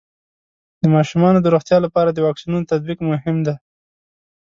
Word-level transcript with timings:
د 0.81 0.83
ماشومانو 0.95 1.39
د 1.41 1.47
روغتیا 1.53 1.77
لپاره 1.85 2.09
د 2.11 2.17
واکسینونو 2.25 2.69
تطبیق 2.71 2.99
مهم 3.11 3.37
دی. 3.45 3.55